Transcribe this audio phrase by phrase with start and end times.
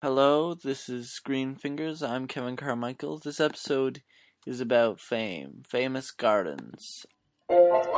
[0.00, 2.04] Hello, this is Green Fingers.
[2.04, 3.18] I'm Kevin Carmichael.
[3.18, 4.02] This episode
[4.46, 7.04] is about fame, famous gardens.
[7.48, 7.88] Green,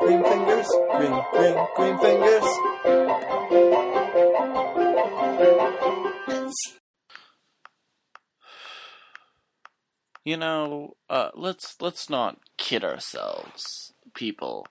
[0.00, 0.66] green fingers,
[0.96, 2.44] green, green, green fingers.
[10.24, 14.66] You know, uh, let's let's not kid ourselves, people.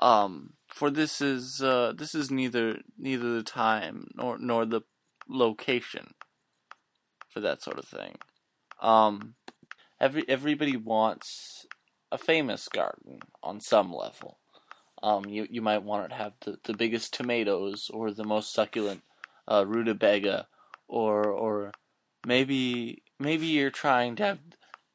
[0.00, 4.82] Um, for this is uh, this is neither neither the time nor nor the
[5.28, 6.14] location
[7.28, 8.16] for that sort of thing.
[8.80, 9.34] Um,
[10.00, 11.66] every everybody wants
[12.10, 14.38] a famous garden on some level.
[15.02, 19.02] Um, you you might want to have the, the biggest tomatoes or the most succulent
[19.48, 20.46] uh, rutabaga,
[20.88, 21.72] or or
[22.26, 24.38] maybe maybe you're trying to have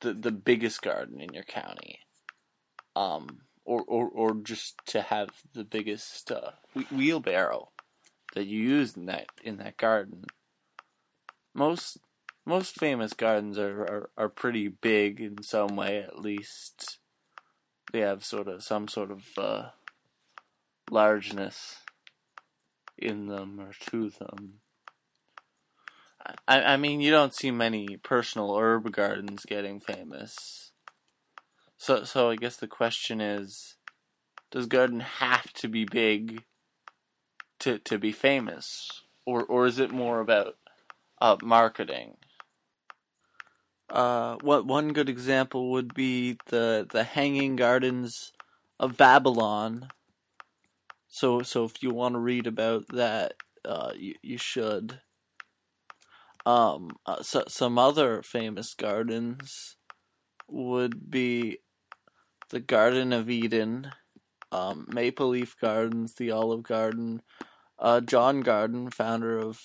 [0.02, 2.00] the the biggest garden in your county.
[2.96, 6.52] Um, or, or, or just to have the biggest uh,
[6.92, 7.70] wheelbarrow
[8.36, 10.26] that you use in that in that garden.
[11.54, 11.98] Most
[12.46, 17.00] most famous gardens are, are, are pretty big in some way, at least.
[17.92, 19.70] They have sort of some sort of uh,
[20.92, 21.78] largeness
[22.98, 24.60] in them or to them.
[26.48, 30.65] I, I mean, you don't see many personal herb gardens getting famous
[31.78, 33.76] so, so I guess the question is,
[34.52, 36.44] does garden have to be big
[37.60, 40.58] to to be famous, or or is it more about
[41.22, 42.18] uh, marketing?
[43.90, 48.32] Uh, what one good example would be the the hanging gardens
[48.80, 49.90] of Babylon.
[51.08, 55.02] So, so if you want to read about that, uh, you you should.
[56.46, 59.78] Um, uh, so, some other famous gardens
[60.48, 61.60] would be
[62.56, 63.92] the Garden of Eden,
[64.50, 67.22] um, Maple Leaf Gardens, the Olive Garden,
[67.78, 69.60] uh, John Garden, founder of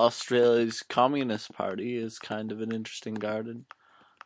[0.00, 3.66] Australia's Communist Party, is kind of an interesting garden.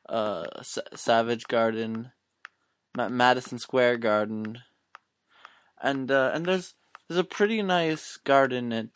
[0.08, 0.46] Uh,
[0.94, 2.12] Savage Garden,
[2.96, 4.60] Ma- Madison Square Garden,
[5.82, 6.76] and uh, and there's
[7.08, 8.86] there's a pretty nice garden at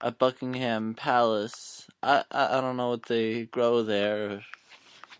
[0.00, 1.86] at Buckingham Palace.
[2.02, 4.40] I I, I don't know what they grow there,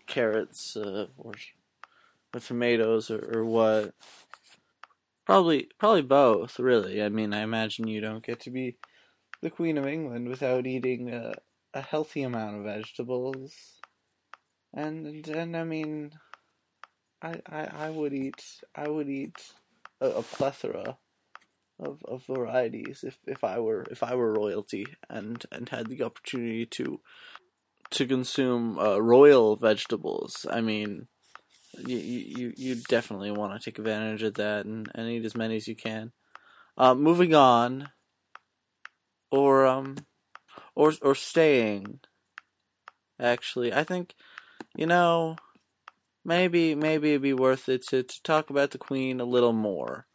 [0.07, 1.35] carrots uh, or
[2.35, 3.95] with tomatoes or, or what.
[5.25, 6.59] Probably, probably both.
[6.59, 8.77] Really, I mean, I imagine you don't get to be
[9.41, 11.35] the Queen of England without eating a,
[11.73, 13.55] a healthy amount of vegetables,
[14.75, 16.13] and and I mean,
[17.23, 18.45] I I, I would eat
[18.75, 19.53] I would eat
[20.01, 20.99] a, a plethora
[21.79, 26.03] of, of varieties if, if I were if I were royalty and, and had the
[26.03, 27.01] opportunity to
[27.91, 30.47] to consume uh, royal vegetables.
[30.51, 31.09] I mean,
[31.87, 35.57] you you you definitely want to take advantage of that and, and eat as many
[35.57, 36.13] as you can.
[36.77, 37.91] Uh, moving on,
[39.31, 39.97] or um,
[40.75, 42.01] or or staying.
[43.21, 44.15] Actually, I think,
[44.77, 45.37] you know,
[46.25, 50.07] maybe maybe it'd be worth it to, to talk about the Queen a little more,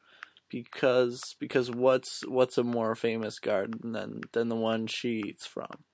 [0.50, 5.86] because because what's what's a more famous garden than than the one she eats from?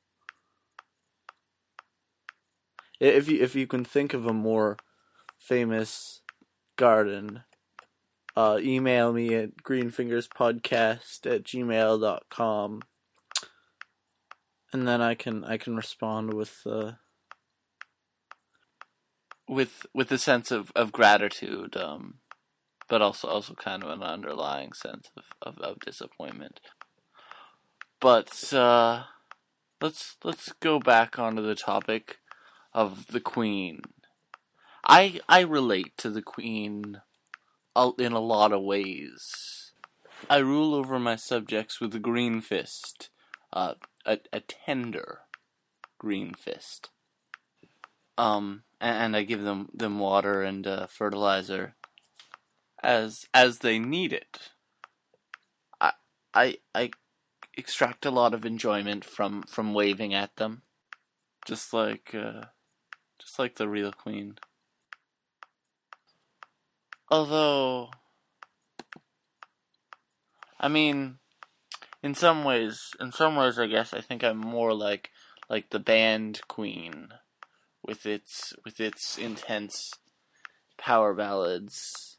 [3.00, 4.78] If you if you can think of a more
[5.48, 6.22] famous
[6.76, 7.44] garden,
[8.36, 12.82] uh, email me at greenfingerspodcast at gmail.com
[14.76, 16.94] and then I can I can respond with uh,
[19.48, 22.16] with with a sense of, of gratitude, um,
[22.90, 26.60] but also also kind of an underlying sense of, of, of disappointment.
[28.02, 29.04] But uh,
[29.82, 32.18] let's let's go back onto the topic
[32.74, 33.80] of the Queen
[34.86, 37.02] I I relate to the queen
[37.98, 39.72] in a lot of ways.
[40.30, 43.10] I rule over my subjects with a green fist,
[43.52, 43.76] uh,
[44.06, 45.22] a a tender
[45.98, 46.90] green fist.
[48.18, 51.76] Um, and, and I give them them water and uh, fertilizer
[52.84, 54.52] as as they need it.
[55.82, 55.94] I
[56.34, 56.92] I I
[57.58, 60.62] extract a lot of enjoyment from from waving at them,
[61.46, 62.46] just like uh,
[63.20, 64.38] just like the real queen.
[67.10, 67.92] Although,
[70.60, 71.20] I mean,
[72.02, 75.12] in some ways, in some ways, I guess I think I'm more like
[75.50, 77.10] like the band Queen,
[77.84, 79.92] with its with its intense
[80.78, 82.18] power ballads.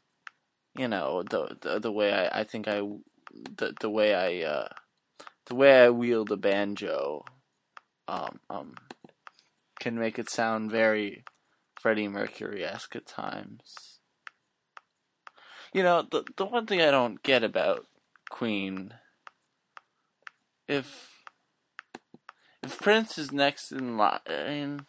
[0.77, 2.81] You know the the, the way I, I think I
[3.57, 4.69] the the way I uh,
[5.47, 7.25] the way I wield a banjo,
[8.07, 8.75] um um,
[9.79, 11.23] can make it sound very
[11.79, 13.96] Freddie Mercury esque at times.
[15.73, 17.85] You know, the the one thing I don't get about
[18.29, 18.93] Queen
[20.67, 21.23] if
[22.63, 24.85] if Prince is next in line,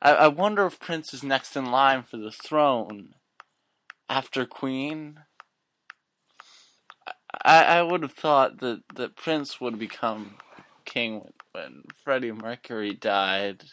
[0.00, 3.14] I, I wonder if Prince is next in line for the throne
[4.08, 5.20] after Queen.
[7.44, 10.36] I, I would have thought that, that Prince would become
[10.84, 13.64] king when, when Freddie Mercury died.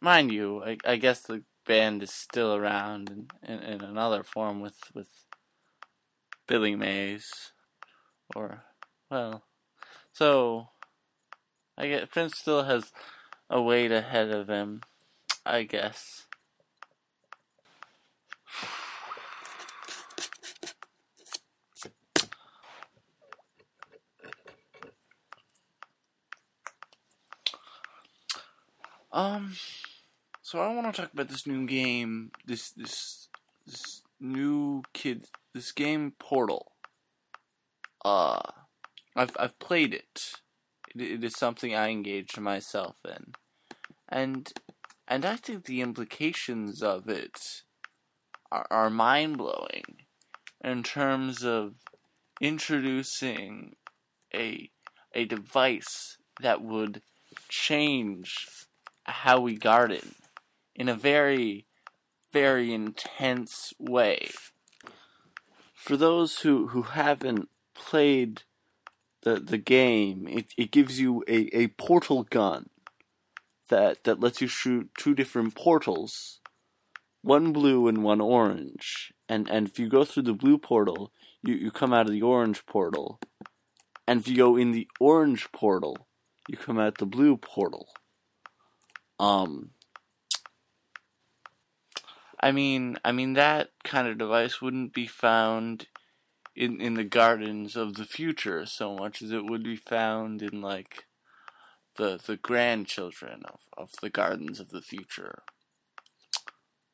[0.00, 4.60] Mind you, I, I guess the band is still around in, in, in another form
[4.60, 5.08] with, with
[6.48, 7.52] Billy Mays.
[8.34, 8.64] Or,
[9.10, 9.44] well,
[10.12, 10.70] so
[11.76, 12.90] I get Prince still has
[13.50, 14.80] a weight ahead of him,
[15.44, 16.24] I guess.
[29.10, 29.54] Um,
[30.48, 33.28] so I want to talk about this new game, this this
[33.66, 36.72] this new kid, this game Portal.
[38.02, 38.40] Uh,
[39.14, 40.32] I've I've played it.
[40.94, 43.34] It, it is something I engaged myself in,
[44.08, 44.50] and
[45.06, 47.64] and I think the implications of it
[48.50, 50.06] are, are mind blowing
[50.64, 51.74] in terms of
[52.40, 53.76] introducing
[54.34, 54.70] a
[55.12, 57.02] a device that would
[57.50, 58.48] change
[59.04, 60.14] how we garden
[60.78, 61.66] in a very,
[62.32, 64.30] very intense way.
[65.74, 68.42] For those who, who haven't played
[69.22, 72.70] the the game, it, it gives you a, a portal gun
[73.68, 76.40] that, that lets you shoot two different portals,
[77.22, 79.12] one blue and one orange.
[79.28, 82.22] And and if you go through the blue portal, you, you come out of the
[82.22, 83.18] orange portal.
[84.06, 86.06] And if you go in the orange portal,
[86.48, 87.88] you come out the blue portal.
[89.18, 89.70] Um,
[92.40, 95.88] I mean, I mean that kind of device wouldn't be found
[96.54, 100.60] in in the gardens of the future so much as it would be found in
[100.60, 101.04] like
[101.96, 105.42] the the grandchildren of, of the gardens of the future,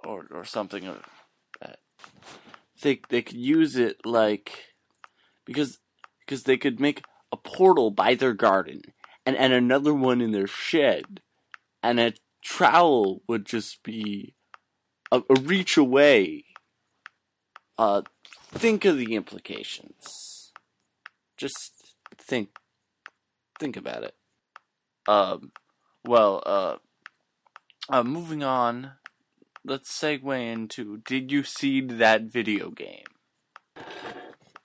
[0.03, 1.03] or or something of
[1.61, 1.79] that.
[2.81, 4.75] They they could use it like
[5.45, 5.79] because
[6.21, 7.03] because they could make
[7.33, 8.83] a portal by their garden
[9.27, 11.21] and and another one in their shed
[11.83, 14.35] and a trowel would just be
[15.15, 16.45] a, a reach away.
[17.79, 18.03] Uh,
[18.53, 20.53] think of the implications.
[21.37, 21.73] Just
[22.19, 22.51] think,
[23.59, 24.15] think about it.
[25.07, 25.53] Um,
[26.05, 26.77] well, uh,
[27.89, 28.93] uh, moving on.
[29.65, 30.99] Let's segue into.
[30.99, 33.05] Did you see that video game?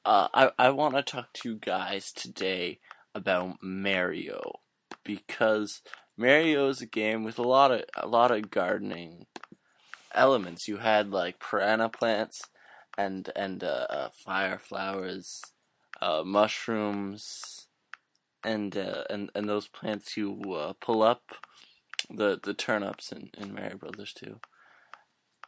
[0.06, 2.80] Uh, I I want to talk to you guys today
[3.16, 4.60] about Mario
[5.04, 5.81] because
[6.18, 9.25] Mario is a game with a lot of a lot of gardening
[10.13, 10.67] elements.
[10.67, 12.41] You had like piranha plants
[12.97, 15.41] and and uh, uh, fire flowers,
[16.01, 17.67] uh, mushrooms,
[18.44, 21.21] and uh, and and those plants you uh, pull up
[22.09, 24.39] the the turnips in, in Mario Brothers two.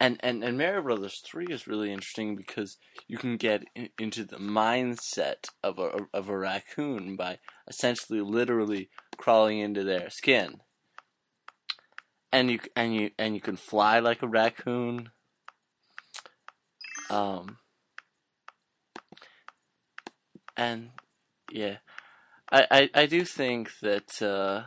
[0.00, 2.76] And, and and Mario Brothers three is really interesting because
[3.06, 7.38] you can get in, into the mindset of a of a raccoon by
[7.68, 10.60] essentially literally crawling into their skin.
[12.32, 15.10] And you and you and you can fly like a raccoon.
[17.10, 17.58] Um
[20.56, 20.90] and
[21.50, 21.76] yeah.
[22.50, 24.64] I, I, I do think that uh,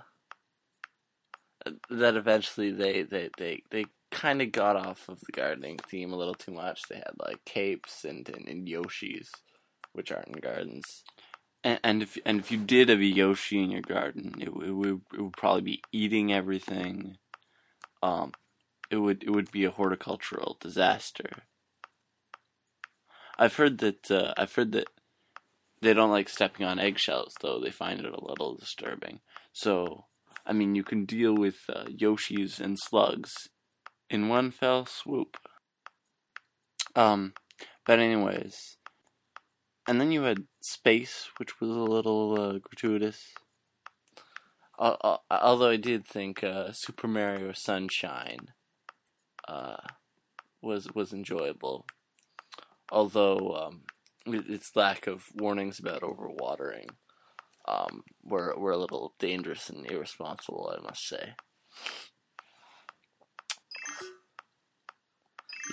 [1.90, 6.16] that eventually they, they, they, they kind of got off of the gardening theme a
[6.16, 6.82] little too much.
[6.90, 9.30] They had like capes and, and, and Yoshis,
[9.94, 11.04] which aren't in gardens.
[11.64, 14.72] And, and if and if you did have a Yoshi in your garden, it, it
[14.72, 17.18] would it would probably be eating everything.
[18.06, 18.34] Um,
[18.92, 21.30] it would it would be a horticultural disaster.
[23.40, 24.88] I've heard that uh, I've heard that
[25.82, 29.22] they don't like stepping on eggshells, though they find it a little disturbing.
[29.52, 30.06] So,
[30.46, 33.50] I mean, you can deal with uh, Yoshis and slugs
[34.08, 35.38] in one fell swoop.
[36.96, 37.34] Um,
[37.88, 38.78] but anyways,
[39.88, 43.34] and then you had space, which was a little uh, gratuitous.
[44.78, 48.52] Uh, although I did think uh, Super Mario Sunshine
[49.48, 49.78] uh,
[50.62, 51.86] was was enjoyable.
[52.92, 53.82] Although um,
[54.26, 56.90] its lack of warnings about overwatering
[57.68, 61.34] um, were were a little dangerous and irresponsible, I must say.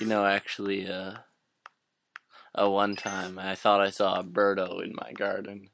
[0.00, 1.16] You know, actually, uh,
[2.58, 5.68] uh, one time I thought I saw a birdo in my garden,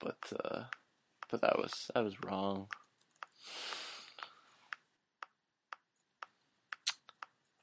[0.00, 0.64] but uh,
[1.30, 2.68] but that was I was wrong.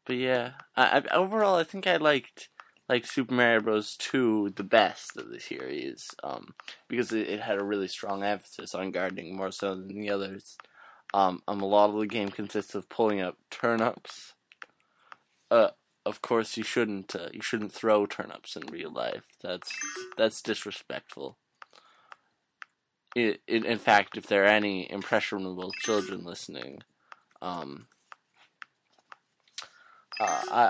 [0.06, 2.50] But yeah, I, I, overall I think I liked
[2.88, 3.98] like Super Mario Bros.
[3.98, 6.54] 2 the best of the series um,
[6.88, 10.58] because it, it, had a really strong emphasis on gardening more so than the others.
[11.14, 14.34] Um, um, a lot of the game consists of pulling up turnips.
[15.52, 15.70] Uh,
[16.06, 19.24] of course, you shouldn't uh, you shouldn't throw turnips in real life.
[19.42, 19.74] That's
[20.18, 21.38] that's disrespectful.
[23.16, 26.84] In fact, if there are any impressionable children listening,
[27.42, 27.88] um,
[30.20, 30.64] uh, I,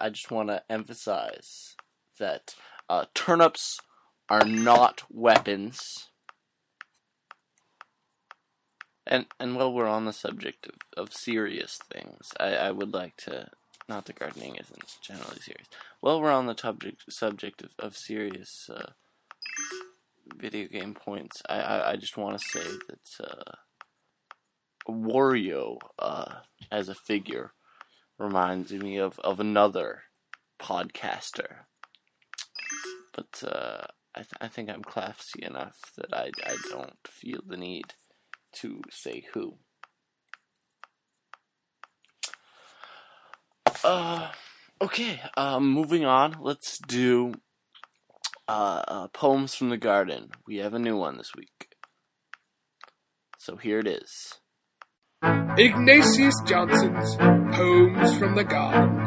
[0.00, 1.76] I, I just want to emphasize
[2.18, 2.54] that
[2.88, 3.80] uh, turnips
[4.28, 6.08] are not weapons.
[9.06, 13.16] And and while we're on the subject of, of serious things, I, I would like
[13.18, 13.48] to
[13.86, 15.68] not that gardening isn't generally serious.
[16.00, 18.92] While we're on the subject subject of, of serious uh,
[20.36, 23.52] video game points, I, I, I just want to say that uh,
[24.88, 26.36] Wario uh,
[26.70, 27.52] as a figure
[28.18, 30.02] reminds me of, of another
[30.60, 31.64] podcaster.
[33.14, 37.56] But uh, I, th- I think I'm classy enough that I, I don't feel the
[37.56, 37.94] need
[38.56, 39.58] to say who.
[43.82, 44.30] Uh,
[44.80, 46.36] okay, um, moving on.
[46.40, 47.34] Let's do
[48.48, 50.30] uh, uh, Poems from the Garden.
[50.46, 51.68] We have a new one this week.
[53.38, 54.34] So here it is.
[55.56, 59.00] Ignatius Johnson's Poems from the Garden.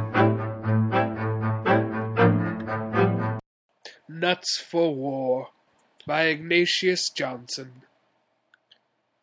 [4.09, 5.49] Nuts for War
[6.07, 7.83] by Ignatius Johnson.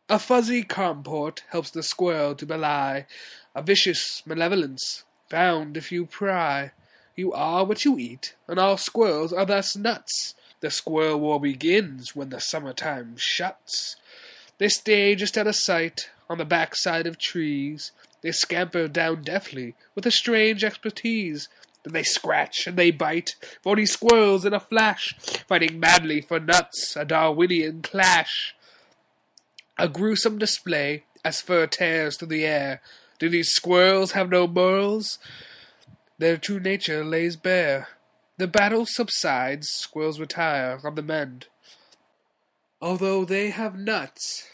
[0.08, 3.06] A fuzzy comport helps the squirrel to belie
[3.54, 6.72] a vicious malevolence found if you pry.
[7.16, 10.34] You are what you eat, and all squirrels are thus nuts.
[10.60, 13.96] The squirrel war begins when the summertime shuts.
[14.58, 17.92] They stay just out of sight on the backside of trees.
[18.22, 21.48] They scamper down deftly with a strange expertise.
[21.82, 25.14] Then they scratch and they bite, forty squirrels in a flash,
[25.46, 28.54] fighting madly for nuts, a Darwinian clash.
[29.76, 32.80] A gruesome display as fur tears through the air.
[33.18, 35.18] Do these squirrels have no morals?
[36.24, 37.88] Their true nature lays bare.
[38.38, 41.48] The battle subsides, squirrels retire on the mend.
[42.80, 44.48] Although they have nuts,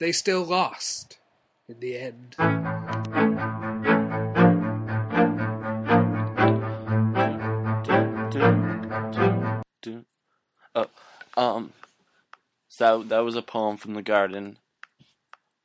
[0.00, 1.16] they still lost
[1.66, 2.36] in the end.
[10.74, 10.90] Oh,
[11.38, 11.72] um,
[12.68, 14.58] so that was a poem from the garden.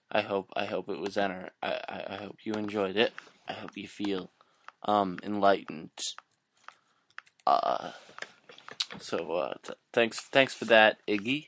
[0.10, 1.50] I hope I hope it was enter.
[1.62, 3.12] I, I, I hope you enjoyed it.
[3.46, 4.30] I hope you feel
[4.84, 5.92] um enlightened.
[7.46, 7.92] Uh,
[9.00, 11.46] so uh, th- thanks thanks for that, Iggy.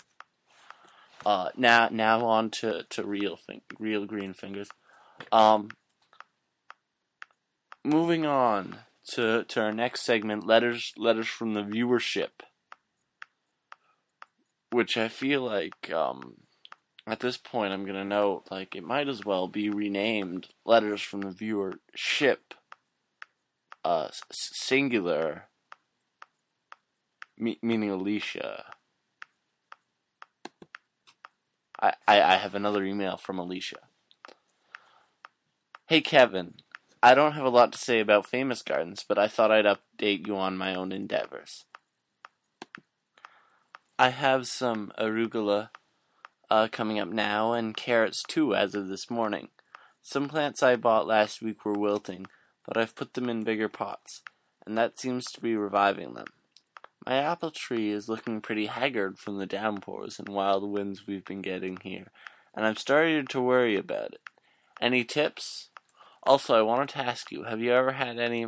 [1.25, 4.69] Uh, now now on to, to real thing, real green fingers.
[5.31, 5.69] Um,
[7.83, 8.77] moving on
[9.11, 12.41] to to our next segment, letters letters from the viewership,
[14.71, 16.35] which I feel like um,
[17.05, 21.21] at this point I'm gonna note like it might as well be renamed letters from
[21.21, 22.53] the viewership,
[23.83, 25.45] uh, singular,
[27.37, 28.65] me- meaning Alicia.
[31.81, 33.77] I, I, have another email from Alicia.
[35.87, 36.55] Hey Kevin,
[37.01, 40.27] I don't have a lot to say about famous gardens, but I thought I'd update
[40.27, 41.63] you on my own endeavors.
[43.97, 45.69] I have some arugula
[46.49, 49.49] uh, coming up now, and carrots too as of this morning.
[50.01, 52.27] Some plants I bought last week were wilting,
[52.65, 54.21] but I've put them in bigger pots,
[54.65, 56.27] and that seems to be reviving them.
[57.05, 61.41] My apple tree is looking pretty haggard from the downpours and wild winds we've been
[61.41, 62.11] getting here,
[62.55, 64.21] and I'm starting to worry about it.
[64.81, 65.69] Any tips?
[66.23, 68.47] Also, I wanted to ask you, have you ever had any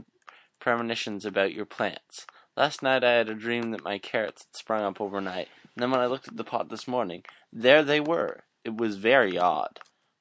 [0.60, 2.28] premonitions about your plants?
[2.56, 5.92] Last night I had a dream that my carrots had sprung up overnight, and then
[5.92, 8.44] when I looked at the pot this morning, there they were.
[8.64, 9.80] It was very odd.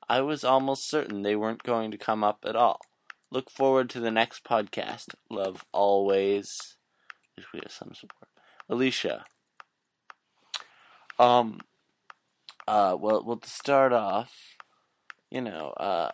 [0.09, 2.80] I was almost certain they weren't going to come up at all.
[3.33, 5.15] Look forward to the next podcast.
[5.31, 6.77] Love always
[7.37, 8.29] if we have some support.
[8.69, 9.25] Alicia.
[11.19, 11.61] Um.
[12.67, 12.97] Uh.
[12.99, 13.23] Well.
[13.25, 13.37] Well.
[13.37, 14.33] To start off,
[15.31, 15.69] you know.
[15.77, 16.11] Uh.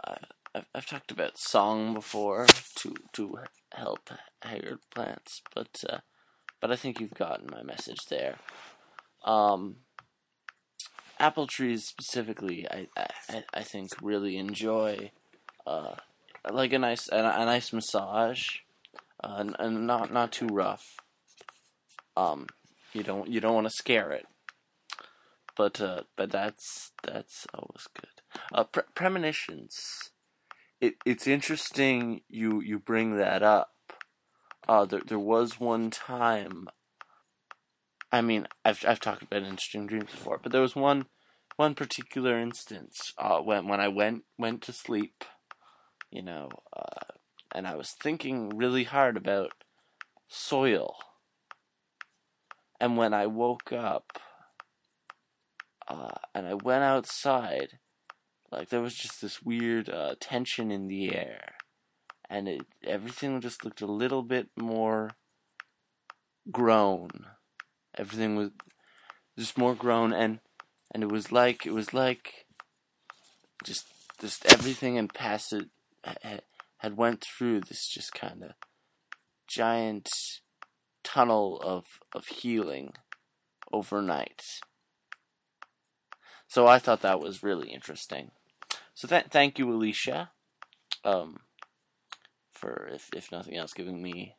[0.54, 2.46] I've, I've talked about song before
[2.76, 3.38] to to
[3.74, 4.10] help
[4.42, 5.98] haggard plants, but uh,
[6.60, 8.38] but I think you've gotten my message there.
[9.24, 9.76] Um.
[11.18, 15.12] Apple trees specifically, I I, I think really enjoy,
[15.66, 15.94] uh,
[16.52, 18.58] like a nice a, a nice massage,
[19.22, 20.96] uh, and not not too rough.
[22.16, 22.46] Um,
[22.92, 24.26] you don't you don't want to scare it,
[25.56, 28.40] but uh, but that's that's always good.
[28.52, 30.10] Uh, pre- premonitions.
[30.80, 33.72] It it's interesting you you bring that up.
[34.68, 36.68] Uh, there there was one time.
[38.12, 41.06] I mean, I've I've talked about interesting dreams before, but there was one
[41.56, 45.24] one particular instance uh, when when I went went to sleep,
[46.10, 47.14] you know, uh,
[47.52, 49.52] and I was thinking really hard about
[50.28, 50.96] soil.
[52.80, 54.18] And when I woke up,
[55.88, 57.78] uh, and I went outside,
[58.50, 61.54] like there was just this weird uh, tension in the air,
[62.28, 65.12] and it everything just looked a little bit more
[66.50, 67.10] grown.
[67.96, 68.50] Everything was
[69.38, 70.40] just more grown, and
[70.92, 72.46] and it was like it was like
[73.64, 73.86] just
[74.20, 75.68] just everything in passage
[76.22, 76.42] had,
[76.78, 78.52] had went through this just kind of
[79.46, 80.10] giant
[81.04, 82.92] tunnel of of healing
[83.72, 84.60] overnight.
[86.48, 88.30] So I thought that was really interesting.
[88.94, 90.30] So th- thank you, Alicia,
[91.04, 91.40] um,
[92.52, 94.36] for if if nothing else, giving me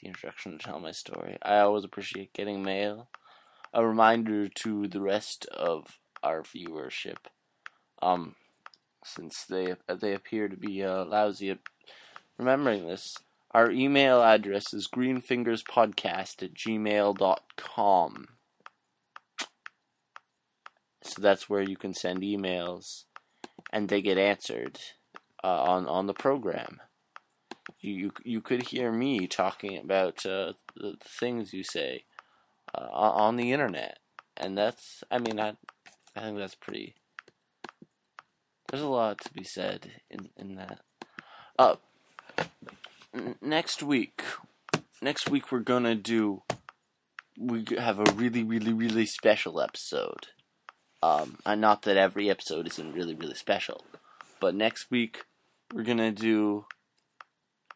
[0.00, 1.38] the introduction to tell my story.
[1.42, 3.08] I always appreciate getting mail.
[3.74, 7.18] A reminder to the rest of our viewership,
[8.00, 8.34] um,
[9.14, 11.58] since they they appear to be uh, lousy at
[12.38, 13.16] remembering this.
[13.52, 18.28] Our email address is greenfingerspodcast at gmail.com.
[21.02, 23.04] So that's where you can send emails
[23.72, 24.78] and they get answered
[25.42, 26.80] uh, on, on the program.
[27.80, 32.04] You, you, you could hear me talking about uh, the, the things you say
[32.74, 33.98] uh, on the internet.
[34.36, 35.54] And that's, I mean, I,
[36.14, 36.94] I think that's pretty.
[38.68, 40.80] There's a lot to be said in, in that.
[41.58, 41.76] Uh,
[43.40, 44.22] next week,
[45.00, 46.42] next week we're gonna do.
[47.38, 50.28] We have a really, really, really special episode.
[51.02, 53.84] Um, and not that every episode isn't really, really special,
[54.40, 55.24] but next week
[55.72, 56.66] we're gonna do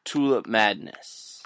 [0.05, 1.43] Tulip Madness.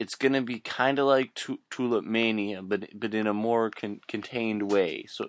[0.00, 4.00] It's gonna be kind of like tu- Tulip Mania, but but in a more con-
[4.08, 5.04] contained way.
[5.08, 5.28] So,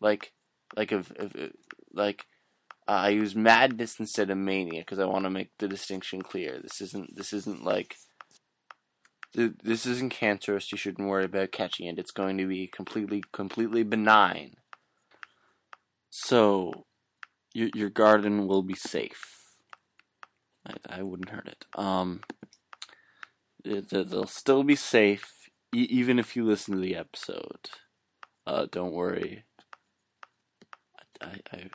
[0.00, 0.32] like,
[0.76, 1.52] like if, if
[1.92, 2.26] like
[2.86, 6.58] uh, I use madness instead of mania because I want to make the distinction clear.
[6.60, 7.96] This isn't this isn't like
[9.34, 10.72] this isn't cancerous.
[10.72, 11.98] You shouldn't worry about catching it.
[11.98, 14.54] It's going to be completely completely benign.
[16.10, 16.86] So
[17.52, 19.34] your your garden will be safe.
[20.66, 21.64] I, I wouldn't hurt it.
[21.74, 22.22] Um,
[23.64, 25.30] they'll still be safe
[25.72, 27.68] even if you listen to the episode.
[28.46, 29.44] Uh, don't worry.
[31.20, 31.70] I, I,